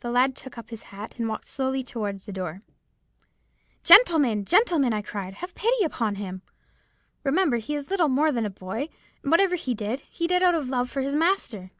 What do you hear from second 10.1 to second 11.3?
he did out of love for his